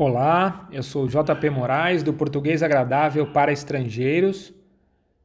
[0.00, 4.54] Olá, eu sou JP Moraes do Português Agradável para Estrangeiros.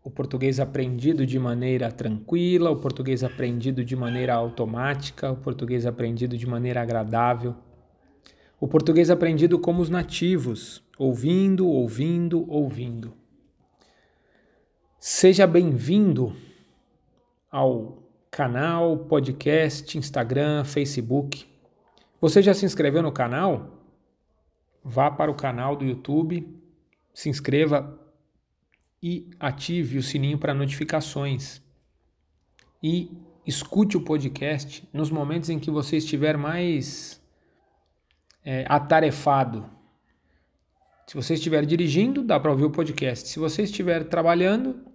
[0.04, 6.36] O português aprendido de maneira tranquila, o português aprendido de maneira automática, o português aprendido
[6.36, 7.54] de maneira agradável.
[8.60, 13.14] O português aprendido como os nativos, ouvindo, ouvindo, ouvindo.
[15.00, 16.36] Seja bem-vindo
[17.52, 18.02] ao
[18.32, 21.46] canal, podcast, Instagram, Facebook.
[22.20, 23.83] Você já se inscreveu no canal?
[24.84, 26.48] Vá para o canal do YouTube,
[27.14, 28.00] se inscreva
[29.02, 31.62] e ative o sininho para notificações.
[32.82, 33.12] E
[33.46, 37.22] escute o podcast nos momentos em que você estiver mais
[38.44, 39.70] é, atarefado.
[41.08, 43.28] Se você estiver dirigindo, dá para ouvir o podcast.
[43.28, 44.86] Se você estiver trabalhando,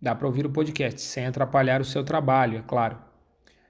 [0.00, 2.98] dá para ouvir o podcast, sem atrapalhar o seu trabalho, é claro.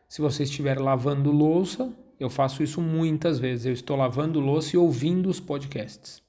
[0.09, 3.65] Se você estiver lavando louça, eu faço isso muitas vezes.
[3.65, 6.23] Eu estou lavando louça e ouvindo os podcasts.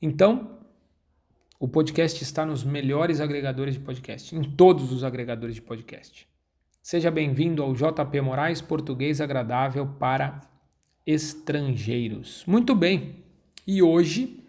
[0.00, 0.60] Então,
[1.58, 6.28] o podcast está nos melhores agregadores de podcast, em todos os agregadores de podcast.
[6.80, 10.40] Seja bem-vindo ao JP Moraes Português Agradável para
[11.04, 12.44] Estrangeiros.
[12.46, 13.24] Muito bem,
[13.66, 14.44] e hoje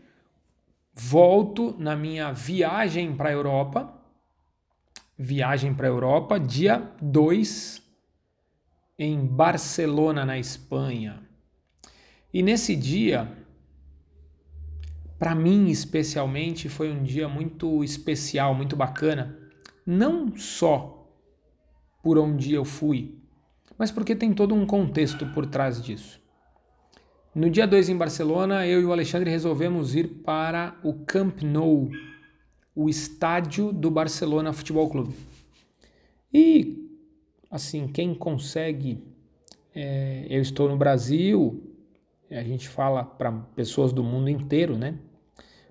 [0.93, 3.91] volto na minha viagem para a Europa.
[5.17, 7.86] Viagem para a Europa, dia 2
[8.97, 11.21] em Barcelona, na Espanha.
[12.33, 13.31] E nesse dia,
[15.19, 19.37] para mim especialmente, foi um dia muito especial, muito bacana.
[19.85, 21.11] Não só
[22.03, 23.17] por onde eu fui,
[23.77, 26.19] mas porque tem todo um contexto por trás disso.
[27.33, 31.89] No dia 2 em Barcelona, eu e o Alexandre resolvemos ir para o Camp Nou,
[32.75, 35.15] o estádio do Barcelona Futebol Clube.
[36.33, 36.86] E
[37.49, 39.03] assim, quem consegue.
[39.73, 41.63] É, eu estou no Brasil,
[42.31, 44.97] a gente fala para pessoas do mundo inteiro, né?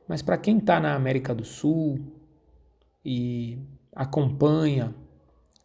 [0.08, 1.98] Mas para quem está na América do Sul
[3.04, 3.58] e
[3.92, 4.94] acompanha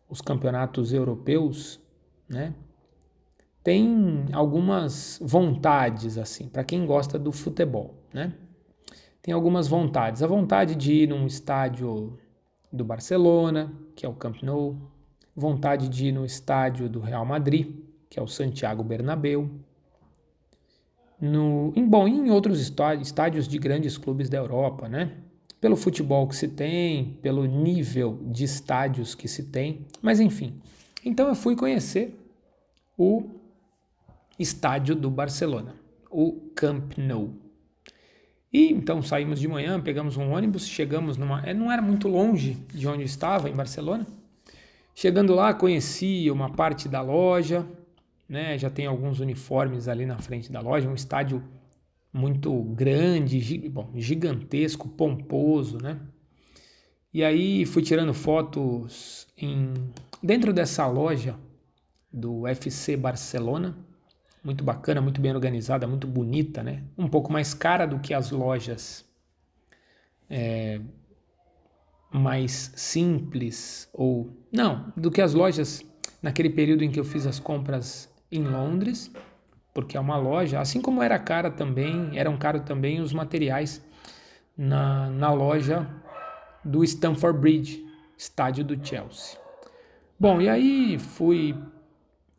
[0.10, 1.80] os campeonatos europeus,
[2.28, 2.54] né?
[3.64, 8.34] Tem algumas vontades assim, para quem gosta do futebol, né?
[9.22, 10.24] Tem algumas vontades.
[10.24, 12.18] A vontade de ir num estádio
[12.74, 14.76] do Barcelona, que é o Camp Nou,
[15.36, 17.76] vontade de ir no estádio do Real Madrid,
[18.10, 19.50] que é o Santiago Bernabéu.
[21.20, 25.18] No, em, bom, em outros estádios de grandes clubes da Europa, né?
[25.60, 30.60] Pelo futebol que se tem, pelo nível de estádios que se tem, mas enfim.
[31.06, 32.20] Então eu fui conhecer
[32.98, 33.30] o
[34.40, 35.76] estádio do Barcelona,
[36.10, 37.36] o Camp Nou.
[38.52, 41.42] E então saímos de manhã, pegamos um ônibus, chegamos numa.
[41.46, 44.06] É, não era muito longe de onde eu estava, em Barcelona.
[44.94, 47.66] Chegando lá, conheci uma parte da loja,
[48.28, 48.58] né?
[48.58, 51.44] Já tem alguns uniformes ali na frente da loja, um estádio
[52.14, 56.00] muito grande, bom, gigantesco, pomposo, né?
[57.14, 59.74] E aí fui tirando fotos em
[60.22, 61.36] dentro dessa loja
[62.12, 63.78] do FC Barcelona,
[64.44, 66.84] muito bacana, muito bem organizada, muito bonita, né?
[66.98, 69.06] Um pouco mais cara do que as lojas
[70.30, 70.80] é,
[72.12, 75.84] mais simples ou não, do que as lojas
[76.22, 79.12] naquele período em que eu fiz as compras em Londres,
[79.74, 83.84] porque é uma loja, assim como era cara também, eram caros também os materiais
[84.58, 85.88] na, na loja
[86.64, 87.86] do Stamford Bridge,
[88.18, 89.40] estádio do Chelsea.
[90.20, 91.56] Bom, e aí fui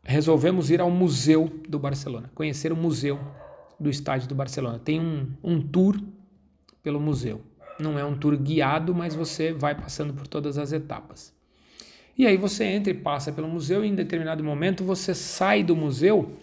[0.03, 3.19] resolvemos ir ao museu do Barcelona, conhecer o museu
[3.79, 4.79] do estádio do Barcelona.
[4.79, 5.99] Tem um, um tour
[6.81, 7.41] pelo museu.
[7.79, 11.33] Não é um tour guiado, mas você vai passando por todas as etapas.
[12.17, 15.75] E aí você entra e passa pelo museu e em determinado momento você sai do
[15.75, 16.37] museu,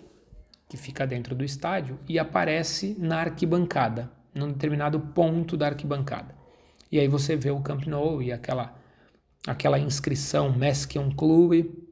[0.69, 6.35] que fica dentro do estádio, e aparece na arquibancada, num determinado ponto da arquibancada.
[6.91, 8.77] E aí você vê o Camp Nou e aquela
[9.47, 11.89] aquela inscrição Més que um clube,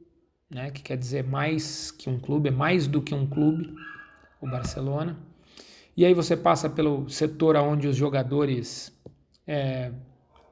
[0.49, 3.73] né, que quer dizer mais que um clube, é mais do que um clube,
[4.41, 5.17] o Barcelona.
[5.95, 8.91] E aí você passa pelo setor onde os jogadores
[9.49, 9.91] é,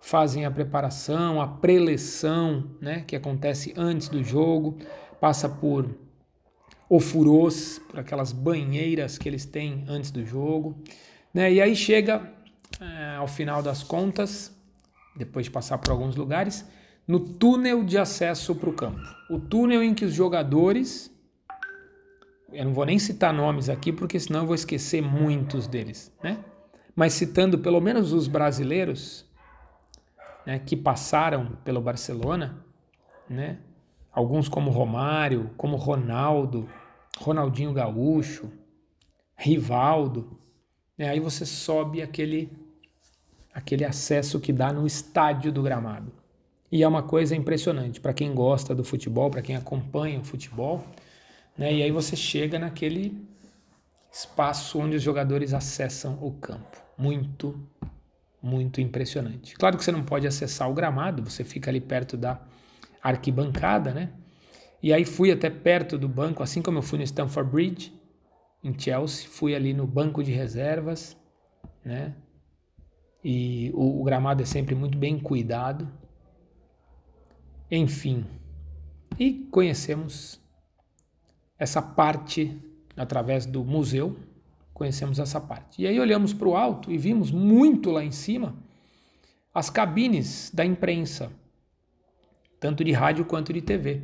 [0.01, 4.79] fazem a preparação, a preleção, né, que acontece antes do jogo,
[5.21, 5.87] passa por
[6.89, 10.81] ofurôs, por aquelas banheiras que eles têm antes do jogo,
[11.31, 12.33] né, e aí chega
[12.81, 14.51] é, ao final das contas,
[15.15, 16.65] depois de passar por alguns lugares,
[17.07, 18.99] no túnel de acesso para o campo.
[19.29, 21.11] O túnel em que os jogadores.
[22.51, 26.43] Eu não vou nem citar nomes aqui, porque senão eu vou esquecer muitos deles, né?
[26.97, 29.23] Mas citando pelo menos os brasileiros
[30.43, 32.65] né, que passaram pelo Barcelona,
[33.29, 33.59] né,
[34.11, 36.67] alguns como Romário, como Ronaldo,
[37.19, 38.51] Ronaldinho Gaúcho,
[39.35, 40.39] Rivaldo,
[40.97, 41.09] Né?
[41.09, 42.51] Aí você sobe aquele,
[43.53, 46.11] aquele acesso que dá no estádio do gramado.
[46.71, 50.83] E é uma coisa impressionante para quem gosta do futebol, para quem acompanha o futebol.
[51.55, 51.75] Né?
[51.75, 53.23] E aí você chega naquele
[54.11, 56.86] espaço onde os jogadores acessam o campo.
[56.97, 57.59] Muito,
[58.41, 59.55] muito impressionante.
[59.55, 62.41] Claro que você não pode acessar o gramado, você fica ali perto da
[63.01, 64.11] arquibancada, né?
[64.81, 67.93] E aí fui até perto do banco, assim como eu fui no Stamford Bridge,
[68.63, 71.15] em Chelsea, fui ali no banco de reservas,
[71.83, 72.15] né?
[73.23, 75.91] E o, o gramado é sempre muito bem cuidado.
[77.69, 78.25] Enfim,
[79.19, 80.39] e conhecemos
[81.57, 82.61] essa parte
[82.95, 84.17] através do museu,
[84.77, 85.81] conhecemos essa parte.
[85.81, 88.55] E aí olhamos para o alto e vimos muito lá em cima
[89.51, 91.31] as cabines da imprensa,
[92.59, 94.03] tanto de rádio quanto de TV.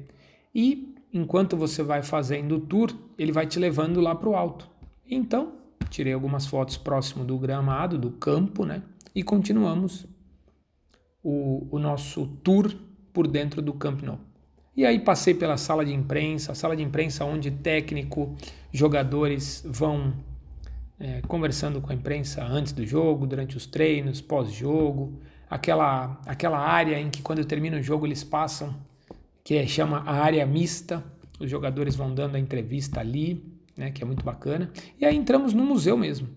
[0.54, 4.68] E enquanto você vai fazendo o tour, ele vai te levando lá para o alto.
[5.08, 5.54] Então,
[5.92, 8.82] tirei algumas fotos próximo do gramado, do campo, né?
[9.14, 10.08] E continuamos
[11.22, 12.74] o, o nosso tour
[13.14, 14.18] por dentro do Camp Nou.
[14.76, 18.36] E aí passei pela sala de imprensa, sala de imprensa onde técnico,
[18.72, 20.16] jogadores vão
[21.00, 25.20] é, conversando com a imprensa antes do jogo, durante os treinos, pós-jogo,
[25.50, 28.76] aquela, aquela área em que quando termina o jogo eles passam,
[29.44, 31.04] que é, chama a área mista,
[31.40, 33.44] os jogadores vão dando a entrevista ali,
[33.76, 34.72] né, que é muito bacana.
[35.00, 36.30] E aí entramos no museu mesmo,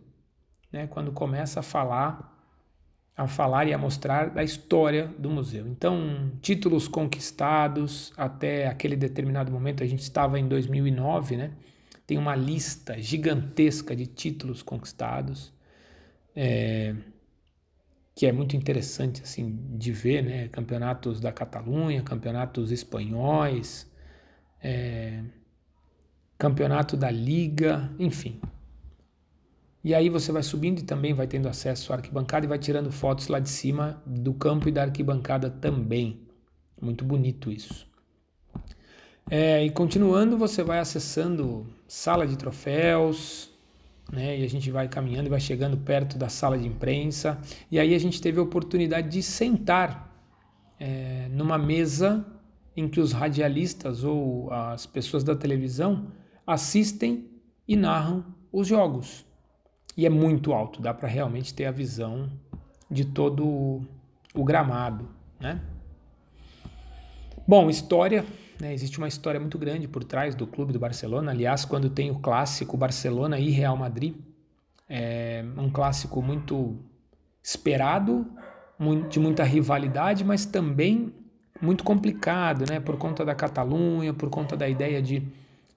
[0.73, 2.35] né, quando começa a falar
[3.17, 5.67] a falar e a mostrar da história do museu.
[5.67, 11.53] Então, títulos conquistados até aquele determinado momento, a gente estava em 2009, né?
[12.07, 15.53] Tem uma lista gigantesca de títulos conquistados,
[16.35, 16.95] é,
[18.15, 20.49] que é muito interessante assim de ver, né?
[20.49, 23.91] Campeonatos da Catalunha, campeonatos espanhóis,
[24.63, 25.23] é,
[26.39, 28.41] campeonato da Liga, enfim,
[29.87, 32.91] e aí você vai subindo e também vai tendo acesso à arquibancada e vai tirando
[32.91, 36.27] fotos lá de cima do campo e da arquibancada também.
[36.83, 37.87] Muito bonito isso.
[39.31, 43.51] É, e continuando, você vai acessando sala de troféus,
[44.13, 44.39] né?
[44.39, 47.39] E a gente vai caminhando e vai chegando perto da sala de imprensa.
[47.71, 50.15] E aí a gente teve a oportunidade de sentar
[50.79, 52.25] é, numa mesa
[52.77, 56.13] em que os radialistas ou as pessoas da televisão
[56.47, 57.29] assistem
[57.67, 59.27] e narram os jogos
[59.97, 62.31] e é muito alto, dá para realmente ter a visão
[62.91, 63.81] de todo
[64.35, 65.09] o gramado,
[65.41, 65.61] né?
[67.49, 68.25] Bom, história,
[68.61, 68.73] né?
[68.73, 71.31] existe uma história muito grande por trás do clube do Barcelona.
[71.31, 74.15] Aliás, quando tem o clássico Barcelona e Real Madrid,
[74.89, 76.77] é um clássico muito
[77.43, 78.27] esperado,
[79.09, 81.13] de muita rivalidade, mas também
[81.61, 82.81] muito complicado, né?
[82.81, 85.23] Por conta da Catalunha, por conta da ideia de,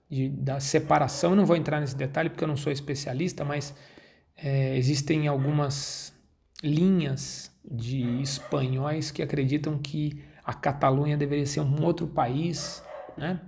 [0.09, 1.31] de da separação.
[1.31, 3.73] Eu não vou entrar nesse detalhe porque eu não sou especialista, mas
[4.35, 6.13] é, existem algumas
[6.63, 12.83] linhas de espanhóis que acreditam que a Catalunha deveria ser um outro país,
[13.15, 13.39] né?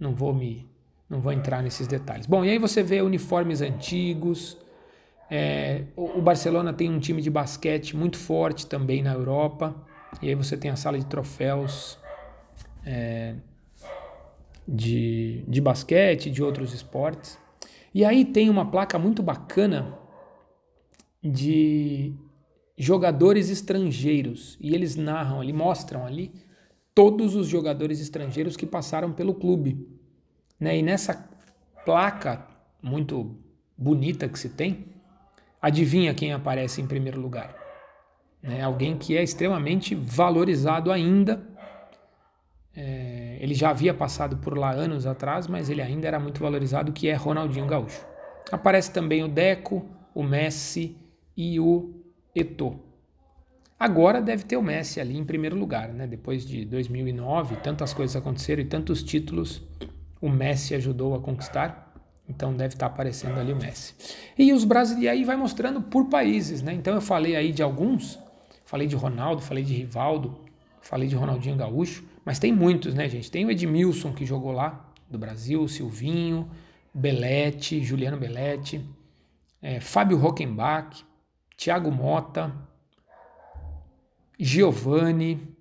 [0.00, 0.66] Não vou me,
[1.06, 2.24] não vou entrar nesses detalhes.
[2.24, 4.56] Bom, e aí você vê uniformes antigos.
[5.30, 9.76] É, o Barcelona tem um time de basquete muito forte também na Europa.
[10.22, 11.98] E aí você tem a sala de troféus
[12.86, 13.34] é,
[14.66, 17.38] de, de basquete, de outros esportes.
[17.92, 19.98] E aí tem uma placa muito bacana
[21.22, 22.14] de
[22.76, 26.32] jogadores estrangeiros e eles narram ali, mostram ali
[26.94, 29.88] todos os jogadores estrangeiros que passaram pelo clube.
[30.58, 30.78] Né?
[30.78, 31.28] E nessa
[31.84, 32.46] placa
[32.82, 33.36] muito
[33.76, 34.86] bonita que se tem,
[35.60, 37.56] adivinha quem aparece em primeiro lugar?
[38.42, 38.62] Né?
[38.62, 41.42] Alguém que é extremamente valorizado ainda.
[42.76, 46.92] É, ele já havia passado por lá anos atrás, mas ele ainda era muito valorizado,
[46.92, 48.04] que é Ronaldinho Gaúcho.
[48.50, 50.96] Aparece também o Deco, o Messi,
[51.36, 52.03] e o
[52.34, 52.80] Eto'o.
[53.78, 56.06] Agora deve ter o Messi ali em primeiro lugar, né?
[56.06, 59.62] Depois de 2009, tantas coisas aconteceram e tantos títulos
[60.20, 61.92] o Messi ajudou a conquistar.
[62.26, 63.94] Então deve estar aparecendo ali o Messi.
[64.38, 66.72] E os brasileiros aí vai mostrando por países, né?
[66.72, 68.18] Então eu falei aí de alguns,
[68.64, 70.40] falei de Ronaldo, falei de Rivaldo,
[70.80, 73.30] falei de Ronaldinho Gaúcho, mas tem muitos, né, gente?
[73.30, 76.48] Tem o Edmilson que jogou lá do Brasil, Silvinho,
[76.94, 78.82] Belete, Juliano Belete,
[79.60, 81.04] é, Fábio Rockenbach,
[81.56, 82.52] Tiago Mota,
[84.38, 85.54] Giovanni,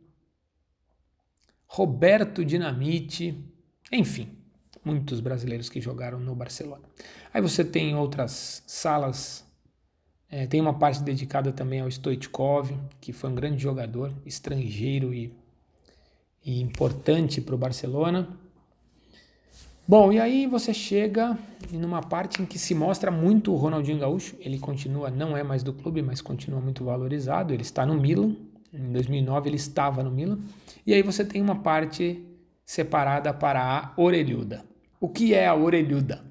[1.67, 3.37] Roberto Dinamite,
[3.91, 4.37] enfim,
[4.83, 6.83] muitos brasileiros que jogaram no Barcelona.
[7.33, 9.45] Aí você tem outras salas,
[10.29, 15.33] é, tem uma parte dedicada também ao Stoichkov, que foi um grande jogador, estrangeiro e,
[16.43, 18.37] e importante para o Barcelona.
[19.85, 21.37] Bom, e aí você chega
[21.69, 24.37] numa parte em que se mostra muito o Ronaldinho Gaúcho.
[24.39, 27.53] Ele continua, não é mais do clube, mas continua muito valorizado.
[27.53, 28.33] Ele está no Milan.
[28.73, 30.39] Em 2009 ele estava no Milan.
[30.87, 32.25] E aí você tem uma parte
[32.65, 34.63] separada para a orelhuda.
[35.01, 36.23] O que é a orelhuda?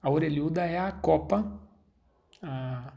[0.00, 1.60] A orelhuda é a Copa,
[2.40, 2.92] a,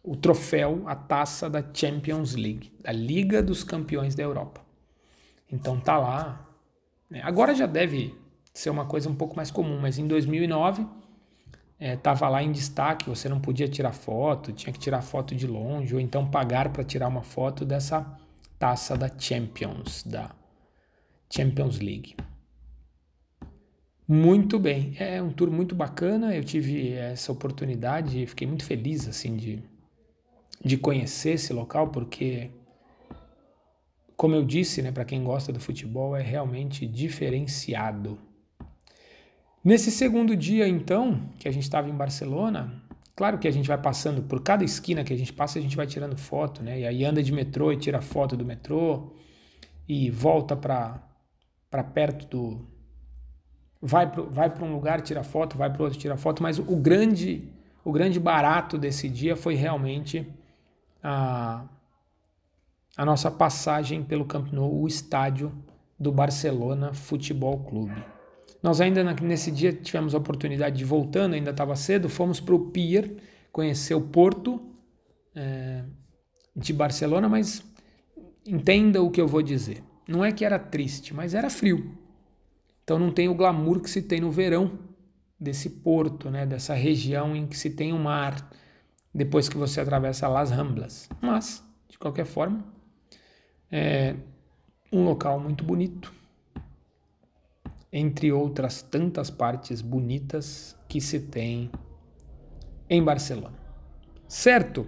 [0.00, 4.60] o troféu, a taça da Champions League, da Liga dos Campeões da Europa.
[5.50, 6.48] Então tá lá.
[7.10, 7.20] Né?
[7.24, 8.14] Agora já deve
[8.58, 10.84] ser uma coisa um pouco mais comum, mas em 2009
[11.78, 15.46] estava é, lá em destaque, você não podia tirar foto, tinha que tirar foto de
[15.46, 18.04] longe, ou então pagar para tirar uma foto dessa
[18.58, 20.34] taça da Champions, da
[21.30, 22.16] Champions League.
[24.08, 29.06] Muito bem, é um tour muito bacana, eu tive essa oportunidade e fiquei muito feliz
[29.06, 29.62] assim de,
[30.64, 32.50] de conhecer esse local, porque
[34.16, 38.18] como eu disse, né, para quem gosta do futebol, é realmente diferenciado.
[39.68, 42.72] Nesse segundo dia, então, que a gente estava em Barcelona,
[43.14, 45.76] claro que a gente vai passando por cada esquina que a gente passa, a gente
[45.76, 46.80] vai tirando foto, né?
[46.80, 49.12] E aí anda de metrô e tira foto do metrô
[49.86, 52.66] e volta para perto do
[53.78, 57.52] vai para vai um lugar, tira foto, vai para outro, tira foto, mas o grande
[57.84, 60.26] o grande barato desse dia foi realmente
[61.02, 61.66] a
[62.96, 65.52] a nossa passagem pelo Camp Nou, o estádio
[66.00, 68.17] do Barcelona Futebol Clube.
[68.62, 72.70] Nós ainda nesse dia tivemos a oportunidade de voltando, ainda estava cedo, fomos para o
[72.70, 73.14] Pier,
[73.52, 74.60] conhecer o Porto
[75.34, 75.84] é,
[76.56, 77.62] de Barcelona, mas
[78.44, 79.82] entenda o que eu vou dizer.
[80.08, 81.96] Não é que era triste, mas era frio.
[82.82, 84.78] Então não tem o glamour que se tem no verão
[85.38, 88.50] desse porto, né, dessa região em que se tem o mar,
[89.14, 91.08] depois que você atravessa Las Ramblas.
[91.20, 92.64] Mas, de qualquer forma,
[93.70, 94.16] é
[94.92, 96.12] um local muito bonito,
[97.92, 101.70] entre outras tantas partes bonitas que se tem
[102.88, 103.58] em Barcelona.
[104.26, 104.86] Certo?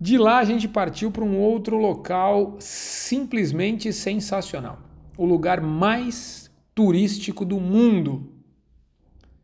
[0.00, 4.78] De lá a gente partiu para um outro local simplesmente sensacional.
[5.16, 8.32] O lugar mais turístico do mundo.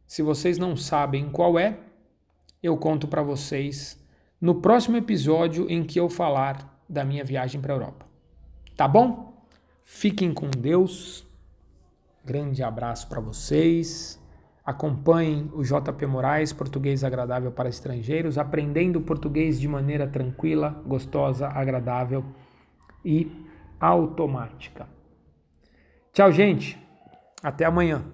[0.06, 1.78] Se vocês não sabem qual é,
[2.62, 3.98] eu conto para vocês
[4.40, 8.06] no próximo episódio em que eu falar da minha viagem para a Europa.
[8.76, 9.46] Tá bom?
[9.84, 11.26] Fiquem com Deus.
[12.24, 14.20] Grande abraço para vocês.
[14.64, 22.24] Acompanhem o JP Moraes, Português Agradável para Estrangeiros, aprendendo português de maneira tranquila, gostosa, agradável
[23.04, 23.46] e
[23.80, 24.86] automática.
[26.12, 26.78] Tchau, gente.
[27.42, 28.04] Até amanhã.